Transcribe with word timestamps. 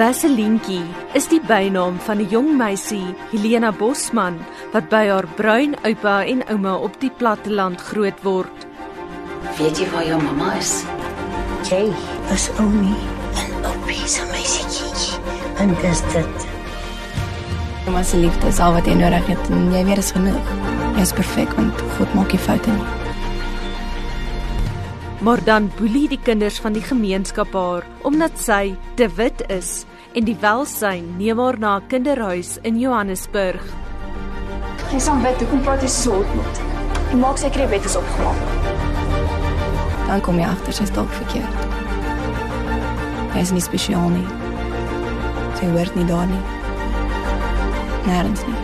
Vaselientjie 0.00 0.80
is 1.12 1.26
die 1.28 1.42
bynaam 1.44 1.98
van 2.00 2.20
'n 2.24 2.28
jong 2.32 2.56
meisie, 2.56 3.14
Helena 3.32 3.70
Bosman, 3.70 4.38
wat 4.72 4.88
by 4.88 5.04
haar 5.12 5.26
bruin 5.36 5.74
oupa 5.84 6.24
en 6.24 6.40
ouma 6.48 6.74
op 6.76 6.94
die 7.00 7.10
platteland 7.10 7.80
groot 7.80 8.22
word. 8.22 8.56
Weet 9.58 9.78
jy 9.78 9.90
waar 9.92 10.06
jou 10.06 10.22
mamma 10.22 10.54
is? 10.56 10.84
Jy 11.68 11.92
is 12.32 12.48
Oumi 12.58 12.96
en 13.42 13.50
Oppie 13.72 14.06
se 14.08 14.24
meisietjie. 14.32 15.20
En 15.58 15.68
dis 15.82 16.00
dit. 16.00 16.46
Mamma 17.84 18.02
se 18.02 18.16
liefde 18.16 18.46
is 18.46 18.58
al 18.58 18.72
wat 18.72 18.86
jy 18.86 18.94
nodig 18.94 19.26
het 19.26 19.50
en 19.50 19.72
jy 19.72 19.84
weet 19.84 20.00
dit 20.00 20.04
is 20.04 20.12
genoeg. 20.12 20.48
Jy 20.96 21.00
is 21.00 21.12
perfek 21.12 21.52
want 21.52 21.80
God 21.98 22.14
maak 22.14 22.32
nie 22.32 22.40
foute 22.40 22.70
nie. 22.70 22.88
Maar 25.20 25.44
dan 25.44 25.70
boelie 25.76 26.08
die 26.08 26.22
kinders 26.22 26.58
van 26.58 26.72
die 26.72 26.82
gemeenskap 26.82 27.52
haar 27.52 27.84
omdat 28.02 28.38
sy 28.38 28.76
te 28.94 29.08
wit 29.08 29.44
is 29.48 29.84
en 30.12 30.26
die 30.26 30.36
welsyn 30.42 31.16
neem 31.18 31.38
haar 31.38 31.58
na 31.58 31.76
'n 31.76 31.86
kinderhuis 31.86 32.58
in 32.62 32.78
Johannesburg. 32.78 33.62
Jy's 34.92 35.08
aan 35.08 35.22
wet, 35.22 35.38
hoekom 35.38 35.60
praat 35.62 35.82
jy 35.82 35.88
so 35.88 36.18
met? 36.18 36.60
Jy 37.10 37.16
maak 37.16 37.38
seker 37.38 37.60
die 37.60 37.70
wet 37.70 37.84
is 37.84 37.96
opgemaak. 37.96 38.40
Dan 40.06 40.20
kom 40.20 40.38
jy 40.38 40.44
agter 40.44 40.72
sy's 40.72 40.90
dalk 40.90 41.10
verkeerd. 41.10 41.54
Hy 43.32 43.40
is 43.40 43.52
nie 43.52 43.62
spesiaal 43.62 44.08
nie. 44.08 44.26
Sy 45.54 45.70
hoort 45.70 45.94
nie 45.94 46.04
daar 46.04 46.26
nie. 46.26 46.42
Nêrens 48.06 48.42
nie. 48.46 48.58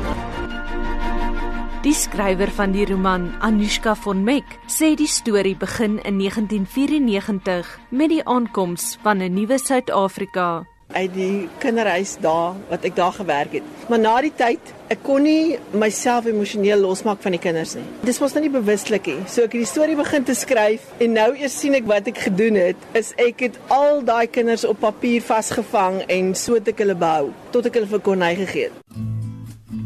Die 1.82 1.94
skrywer 1.94 2.50
van 2.50 2.72
die 2.72 2.84
roman, 2.84 3.28
Anushka 3.40 3.94
von 3.94 4.24
Meck, 4.24 4.58
sê 4.66 4.96
die 4.96 5.06
storie 5.06 5.54
begin 5.54 6.00
in 6.02 6.18
1994 6.18 7.78
met 7.90 8.08
die 8.10 8.24
aankoms 8.26 8.98
van 9.02 9.22
'n 9.22 9.34
nuwe 9.34 9.58
Suid-Afrika. 9.58 10.66
Uit 10.94 11.12
die 11.14 11.48
kinderhuis 11.58 12.16
daar 12.22 12.54
wat 12.70 12.84
ek 12.86 12.96
daar 12.96 13.12
gewerk 13.12 13.58
het. 13.58 13.66
Maar 13.90 13.98
na 13.98 14.14
die 14.24 14.32
tyd, 14.36 14.72
ek 14.92 15.02
kon 15.06 15.26
nie 15.26 15.58
myself 15.74 16.28
emosioneel 16.30 16.84
losmaak 16.84 17.20
van 17.24 17.34
die 17.34 17.42
kinders 17.42 17.74
nie. 17.78 17.84
Dis 18.06 18.20
mos 18.22 18.36
nou 18.36 18.44
nie 18.46 18.52
bewuslik 18.54 19.10
nie. 19.10 19.18
So 19.26 19.46
ek 19.46 19.56
het 19.56 19.66
die 19.66 19.72
storie 19.72 19.98
begin 19.98 20.26
te 20.28 20.36
skryf 20.38 20.86
en 21.02 21.18
nou 21.18 21.32
eers 21.34 21.58
sien 21.58 21.76
ek 21.78 21.90
wat 21.90 22.12
ek 22.12 22.22
gedoen 22.28 22.60
het, 22.60 22.88
is 22.98 23.12
ek 23.22 23.48
het 23.48 23.60
al 23.74 24.04
daai 24.06 24.26
kinders 24.30 24.66
op 24.68 24.80
papier 24.84 25.24
vasgevang 25.24 26.04
en 26.06 26.32
so 26.38 26.60
het 26.60 26.72
ek 26.72 26.86
hulle 26.86 26.98
behou 26.98 27.30
tot 27.54 27.66
ek 27.66 27.80
hulle 27.80 27.94
vir 27.96 28.06
Corneille 28.10 28.46
gegee 28.46 28.70
het. 28.70 29.15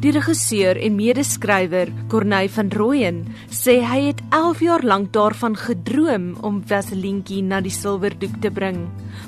Die 0.00 0.14
regisseur 0.16 0.78
en 0.80 0.94
medeskrywer, 0.96 1.90
Corneille 2.08 2.48
van 2.54 2.70
Rooyen, 2.72 3.18
sê 3.52 3.74
hy 3.84 3.98
het 4.06 4.22
11 4.32 4.62
jaar 4.64 4.84
lank 4.88 5.10
daarvan 5.12 5.58
gedroom 5.60 6.30
om 6.40 6.62
Vaselientjie 6.64 7.42
na 7.44 7.58
die 7.60 7.74
silwerdoek 7.74 8.38
te 8.40 8.48
bring. 8.48 8.86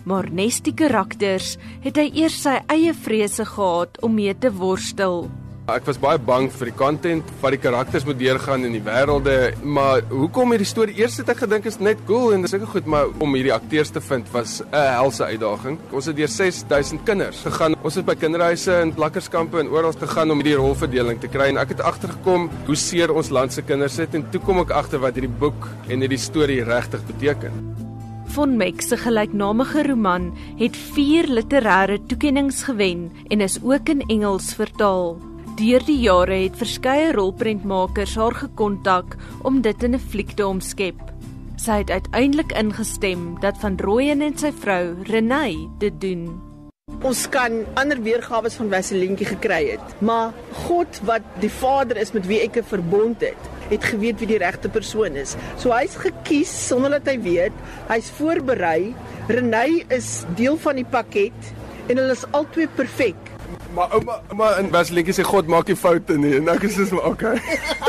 Maar 0.09 0.31
nes 0.33 0.62
die 0.65 0.73
karakters, 0.73 1.59
het 1.84 2.00
hy 2.00 2.09
eers 2.25 2.41
sy 2.47 2.56
eie 2.73 2.97
vrese 2.97 3.45
gehad 3.53 4.00
om 4.00 4.17
mee 4.17 4.33
te 4.33 4.48
worstel. 4.48 5.27
Ek 5.71 5.85
was 5.87 5.99
baie 6.03 6.19
bang 6.19 6.49
vir 6.51 6.73
die 6.73 6.75
content, 6.75 7.29
wat 7.39 7.55
die 7.55 7.61
karakters 7.63 8.03
moet 8.03 8.17
deurgaan 8.19 8.67
in 8.67 8.73
die 8.75 8.83
wêrelde, 8.83 9.53
maar 9.63 10.01
hoekom 10.11 10.51
hierdie 10.51 10.67
storie 10.67 10.97
eers 10.99 11.21
het 11.21 11.31
ek 11.31 11.45
gedink 11.45 11.69
is 11.71 11.79
net 11.79 12.01
cool 12.09 12.35
en 12.35 12.43
sulke 12.51 12.67
goed, 12.73 12.89
maar 12.91 13.13
om 13.23 13.37
hierdie 13.39 13.55
akteurs 13.55 13.95
te 13.95 14.03
vind 14.03 14.27
was 14.35 14.59
'n 14.61 14.75
helse 14.75 15.23
uitdaging. 15.23 15.79
Ons 15.93 16.07
het 16.07 16.17
deur 16.17 16.29
6000 16.29 17.05
kinders 17.07 17.47
gegaan. 17.47 17.77
Ons 17.85 17.95
het 17.95 18.05
by 18.05 18.15
kinderhuise 18.15 18.75
en 18.75 18.93
plakkerskampe 18.93 19.61
en 19.61 19.69
oral 19.69 19.93
gegaan 19.93 20.33
om 20.33 20.43
hierdie 20.43 20.59
rolverdeling 20.59 21.21
te 21.21 21.29
kry 21.29 21.47
en 21.49 21.59
ek 21.59 21.69
het 21.69 21.81
agtergekom 21.81 22.51
hoe 22.67 22.77
seer 22.77 23.15
ons 23.15 23.31
land 23.31 23.53
se 23.53 23.63
kinders 23.63 23.95
sit 23.95 24.15
en 24.15 24.27
toe 24.31 24.41
kom 24.41 24.59
ek 24.59 24.71
agter 24.71 24.99
wat 24.99 25.15
hierdie 25.15 25.39
boek 25.39 25.69
en 25.89 26.01
hierdie 26.01 26.19
storie 26.19 26.65
regtig 26.65 27.07
beteken. 27.07 27.53
Von 28.35 28.57
Meck 28.57 28.83
se 28.83 28.97
gelyknamige 28.97 29.83
roman 29.87 30.33
het 30.59 30.77
4 30.77 31.29
literêre 31.29 32.01
toekenninge 32.07 32.65
gewen 32.65 33.13
en 33.29 33.41
is 33.41 33.61
ook 33.63 33.89
in 33.89 34.01
Engels 34.09 34.55
vertaal. 34.55 35.31
Deur 35.53 35.83
die 35.84 35.98
jare 36.00 36.39
het 36.47 36.55
verskeie 36.56 37.11
rolprentmakers 37.12 38.14
haar 38.17 38.33
gekontak 38.33 39.19
om 39.44 39.59
dit 39.60 39.82
in 39.84 39.94
'n 39.94 40.00
fliek 40.00 40.32
te 40.32 40.47
omskep. 40.47 40.97
Sy 41.56 41.84
het 41.84 41.91
uiteindelik 41.91 42.53
ingestem 42.56 43.41
dat 43.41 43.60
Van 43.60 43.77
Rooyen 43.77 44.22
en 44.22 44.38
sy 44.38 44.50
vrou 44.50 44.97
Renay 45.03 45.69
dit 45.78 46.00
doen. 46.00 46.41
Ons 47.03 47.28
kan 47.28 47.66
ander 47.75 48.00
weergawe 48.03 48.50
van 48.50 48.71
Vaselientjie 48.71 49.27
gekry 49.27 49.71
het, 49.71 50.00
maar 50.00 50.32
God 50.53 51.00
wat 51.04 51.22
die 51.41 51.50
Vader 51.50 51.97
is 51.97 52.12
met 52.12 52.27
wie 52.27 52.41
ek 52.41 52.56
'n 52.56 52.65
verbond 52.65 53.21
het, 53.21 53.43
het 53.69 53.84
geweet 53.84 54.19
wie 54.19 54.28
die 54.28 54.38
regte 54.38 54.69
persoon 54.69 55.16
is. 55.16 55.37
So 55.59 55.71
hy's 55.71 55.97
gekies 55.97 56.66
sonder 56.69 56.91
dat 56.91 57.06
hy 57.06 57.21
weet. 57.21 57.53
Hy's 57.88 58.10
voorberei. 58.10 58.94
Renay 59.28 59.84
is 59.88 60.25
deel 60.34 60.56
van 60.56 60.77
die 60.77 60.88
pakket 60.91 61.53
en 61.88 61.97
hulle 61.97 62.12
is 62.12 62.25
albei 62.32 62.69
perfek. 62.69 63.31
Maar 63.75 63.93
ouma, 63.97 64.21
maar 64.37 64.59
in 64.61 64.71
Baselientjie 64.73 65.15
sê 65.21 65.27
God 65.27 65.49
maak 65.49 65.69
nie 65.69 65.77
foute 65.79 66.17
nie 66.21 66.37
en 66.39 66.49
ek 66.53 66.67
is 66.69 66.77
soos 66.77 66.93
maar 66.97 67.13
okay. 67.13 67.39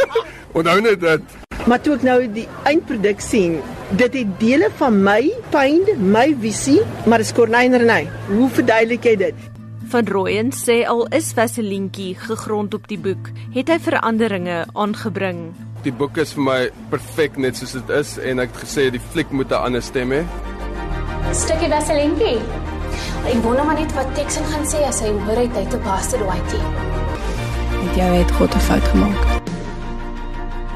Onthou 0.58 0.80
net 0.82 1.02
dit. 1.02 1.40
Maar 1.68 1.80
toe 1.80 1.96
ek 1.96 2.04
nou 2.04 2.18
die 2.36 2.46
eindproduk 2.68 3.22
sien, 3.24 3.58
dit 3.96 4.18
het 4.20 4.32
dele 4.42 4.68
van 4.82 4.98
my 5.06 5.22
pyn, 5.54 5.86
my 6.04 6.28
visie, 6.44 6.82
maar 7.08 7.24
dis 7.24 7.32
Corneille 7.36 7.72
en 7.72 7.84
Renay. 7.86 8.08
Hoe 8.28 8.50
verduidelik 8.52 9.08
jy 9.08 9.16
dit? 9.22 9.46
Van 9.94 10.08
Rooyen 10.10 10.52
sê 10.56 10.82
al 10.90 11.06
is 11.16 11.32
Vaselientjie 11.38 12.14
gegrond 12.20 12.76
op 12.76 12.88
die 12.92 13.00
boek, 13.00 13.32
het 13.56 13.72
hy 13.72 13.80
veranderinge 13.84 14.64
aangebring. 14.74 15.46
Die 15.88 15.96
boek 15.96 16.20
is 16.24 16.36
vir 16.36 16.48
my 16.48 16.60
perfek 16.92 17.40
net 17.40 17.60
soos 17.60 17.76
dit 17.80 17.96
is 17.96 18.18
en 18.20 18.44
ek 18.44 18.52
het 18.56 18.66
gesê 18.66 18.90
die 18.92 19.04
fliek 19.14 19.32
moet 19.32 19.52
'n 19.52 19.64
ander 19.72 19.84
stem 19.84 20.12
hê. 20.12 20.24
Stukkie 21.32 21.70
Vaselientjie. 21.70 22.63
Ek 23.24 23.40
wonder 23.40 23.64
maar 23.64 23.78
net 23.80 23.94
wat 23.96 24.10
Texan 24.18 24.44
gaan 24.52 24.66
sê 24.68 24.82
as 24.84 24.98
hy 25.00 25.14
hoor 25.26 25.40
hy 25.40 25.46
het 25.56 25.74
'n 25.74 25.84
bastard 25.84 26.26
whitey. 26.28 26.60
Met 27.84 27.96
jou 27.96 28.10
het 28.20 28.32
God 28.32 28.56
'n 28.56 28.60
fout 28.60 28.88
gemaak. 28.92 29.20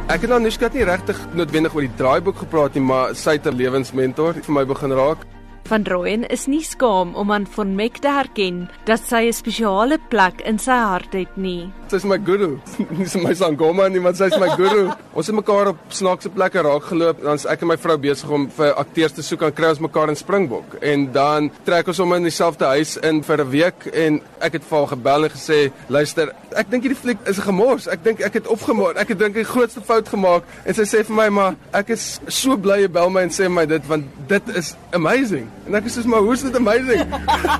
Ek 0.07 0.21
het 0.21 0.29
nou 0.29 0.39
Anushka 0.39 0.69
nie 0.71 0.83
regtig 0.83 1.17
noodwendig 1.33 1.75
oor 1.75 1.81
die 1.81 1.95
draaiboek 1.95 2.37
gepraat 2.37 2.73
nie, 2.73 2.83
maar 2.83 3.15
sy 3.15 3.31
het 3.31 3.47
'n 3.47 3.55
lewensmentor 3.55 4.33
vir 4.33 4.53
my 4.53 4.65
begin 4.65 4.91
raak. 4.91 5.17
Van 5.67 5.83
Rooyen 5.83 6.21
is 6.31 6.45
nie 6.47 6.61
skaam 6.63 7.09
om 7.19 7.31
aan 7.35 7.43
Von 7.51 7.73
Meck 7.75 7.97
te 7.99 8.07
herken 8.07 8.69
dat 8.87 9.01
sy 9.03 9.27
'n 9.27 9.33
spesiale 9.33 9.97
plek 10.09 10.39
in 10.47 10.59
sy 10.59 10.71
hart 10.71 11.13
het 11.13 11.35
nie. 11.35 11.67
Sy's 11.91 12.05
my 12.05 12.17
guru. 12.23 12.59
Nie 12.97 13.07
so 13.07 13.19
my 13.19 13.33
sangoma 13.33 13.89
nie, 13.89 13.99
maar 13.99 14.15
sy's 14.15 14.37
my 14.39 14.47
guru. 14.55 14.91
ons 15.13 15.27
het 15.27 15.35
mekaar 15.35 15.67
op 15.67 15.77
snaakse 15.89 16.29
plekke 16.29 16.61
raak 16.61 16.83
geloop. 16.83 17.21
Dan's 17.23 17.45
ek 17.45 17.61
en 17.61 17.67
my 17.67 17.77
vrou 17.77 17.97
besig 17.97 18.29
om 18.29 18.49
vir 18.49 18.73
akteurs 18.73 19.11
te 19.11 19.21
soek 19.21 19.43
aan 19.43 19.53
kry 19.53 19.69
ons 19.69 19.79
mekaar 19.79 20.09
in 20.09 20.15
Springbok. 20.15 20.77
En 20.81 21.11
dan 21.11 21.51
trek 21.65 21.87
ons 21.87 21.97
hom 21.97 22.13
in 22.13 22.23
dieselfde 22.23 22.65
huis 22.65 22.97
in 22.97 23.23
vir 23.23 23.41
'n 23.41 23.49
week 23.49 23.85
en 23.93 24.21
ek 24.39 24.53
het 24.53 24.63
vir 24.63 24.77
haar 24.77 24.87
gebel 24.87 25.23
en 25.23 25.31
gesê, 25.31 25.71
"Luister, 25.89 26.31
ek 26.55 26.69
dink 26.69 26.83
hierdie 26.83 27.01
fliek 27.01 27.17
is 27.27 27.39
'n 27.39 27.47
gemors. 27.51 27.87
Ek 27.87 28.03
dink 28.03 28.21
ek 28.21 28.33
het 28.33 28.47
opgemaak. 28.47 28.95
Ek 28.95 29.09
het 29.09 29.19
dink 29.19 29.33
die 29.33 29.43
grootste 29.43 29.81
fout 29.81 30.07
gemaak." 30.07 30.43
En 30.65 30.73
sy 30.73 30.83
sê 30.83 31.03
vir 31.03 31.15
my, 31.15 31.29
"Maar 31.29 31.55
ek 31.73 31.89
is 31.89 32.19
so 32.27 32.57
bly 32.57 32.81
jy 32.81 32.91
bel 32.91 33.09
my 33.09 33.21
en 33.21 33.29
sê 33.29 33.49
my 33.49 33.65
dit 33.65 33.87
want 33.87 34.05
dit 34.27 34.55
is 34.55 34.75
amazing." 34.91 35.56
En 35.67 35.75
ek 35.75 35.85
is 35.89 35.97
soos, 35.97 36.05
"Maar 36.07 36.23
hoe's 36.23 36.41
dit 36.41 36.55
amazing?" 36.55 37.03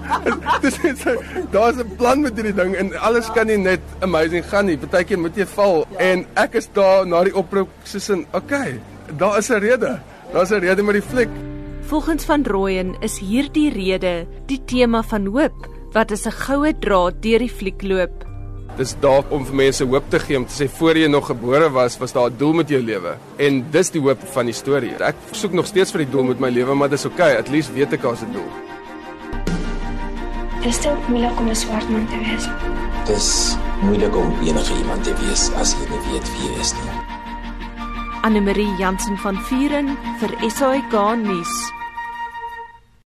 Dis 0.63 0.81
net 0.81 0.97
so, 0.97 1.15
daar's 1.51 1.77
'n 1.77 1.95
plan 1.97 2.21
met 2.21 2.35
hierdie 2.35 2.55
ding 2.55 2.75
en 2.75 2.93
alles 2.99 3.31
kan 3.31 3.47
nie 3.47 3.57
net 3.57 3.81
amazing 3.99 4.45
gaan 4.49 4.65
nie. 4.65 4.77
Partykeer 4.77 5.19
moet 5.19 5.35
jy 5.35 5.45
val 5.45 5.85
en 5.97 6.25
ek 6.35 6.55
is 6.55 6.69
daar 6.73 7.07
na 7.07 7.23
die 7.23 7.35
oproep 7.35 7.69
soos 7.83 8.09
in, 8.09 8.25
"Okay, 8.33 8.79
daar 9.17 9.37
is 9.37 9.49
'n 9.49 9.59
rede. 9.59 9.99
Daar's 10.33 10.51
'n 10.51 10.59
rede 10.59 10.83
met 10.83 10.95
die 10.95 11.01
fliek." 11.01 11.29
Volgens 11.87 12.25
Van 12.25 12.43
Rooyen 12.43 12.95
is 12.99 13.19
hierdie 13.19 13.71
rede 13.71 14.27
die 14.45 14.59
tema 14.65 15.03
van 15.03 15.25
hoop 15.25 15.67
wat 15.93 16.11
as 16.11 16.25
'n 16.27 16.31
goue 16.31 16.73
draad 16.79 17.21
deur 17.21 17.39
die 17.39 17.49
fliek 17.49 17.81
loop. 17.81 18.26
Dis 18.77 18.91
daar 19.01 19.25
om 19.33 19.41
vir 19.41 19.55
mense 19.57 19.85
hoop 19.89 20.09
te 20.13 20.19
gee 20.21 20.37
om 20.37 20.43
te 20.45 20.53
sê 20.53 20.67
voor 20.69 20.99
jy 21.01 21.07
nog 21.09 21.31
gebore 21.31 21.69
was, 21.73 21.95
was 21.97 22.13
daar 22.13 22.29
'n 22.29 22.37
doel 22.37 22.53
met 22.53 22.69
jou 22.69 22.81
lewe. 22.81 23.17
En 23.37 23.65
dis 23.71 23.89
die 23.89 24.01
hoop 24.01 24.19
van 24.33 24.45
die 24.45 24.53
storie. 24.53 24.93
Ek 25.01 25.15
soek 25.31 25.51
nog 25.51 25.65
steeds 25.65 25.91
vir 25.91 26.05
die 26.05 26.11
doel 26.11 26.23
met 26.23 26.39
my 26.39 26.49
lewe, 26.49 26.75
maar 26.75 26.89
dis 26.89 27.05
oukei, 27.05 27.31
okay, 27.31 27.39
at 27.39 27.49
least 27.49 27.73
weet 27.73 27.93
ek 27.93 28.01
daar's 28.01 28.21
'n 28.21 28.31
doel. 28.31 28.51
Dis 30.61 30.77
te 30.77 30.93
moeilik 31.07 31.39
om 31.39 31.49
'n 31.49 31.55
swart 31.55 31.89
man 31.89 32.07
te 32.07 32.17
wees. 32.17 32.47
Dis 33.07 33.57
moeilik 33.81 34.15
om 34.15 34.33
enige 34.43 34.73
iemand 34.77 35.03
te 35.03 35.13
wees 35.25 35.49
as 35.55 35.73
jy 35.73 35.89
nie 35.89 36.11
weet 36.11 36.27
wie 36.31 36.51
jy 36.51 36.59
is 36.59 36.73
nie. 36.73 36.91
Anne 38.21 38.41
Marie 38.41 38.75
Jansen 38.77 39.17
van 39.17 39.37
Vuren 39.37 39.97
vir 40.19 40.49
SAK 40.49 41.15
nuus. 41.15 41.76